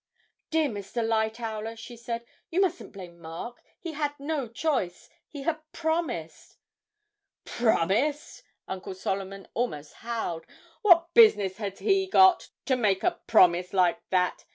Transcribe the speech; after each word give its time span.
'Dear 0.49 0.67
Mr. 0.67 1.07
Lightowler,' 1.07 1.77
she 1.77 1.95
said, 1.95 2.25
'you 2.49 2.59
mustn't 2.59 2.91
blame 2.91 3.19
Mark; 3.19 3.61
he 3.79 3.91
had 3.93 4.19
no 4.19 4.47
choice, 4.47 5.07
he 5.27 5.43
had 5.43 5.59
promised.' 5.73 6.57
'Promised!' 7.45 8.41
Uncle 8.67 8.95
Solomon 8.95 9.47
almost 9.53 9.93
howled; 9.97 10.47
'what 10.81 11.13
business 11.13 11.57
had 11.57 11.77
he 11.77 12.07
got 12.07 12.49
to 12.65 12.75
make 12.75 13.03
a 13.03 13.19
promise 13.27 13.73
like 13.73 13.99
that? 14.09 14.45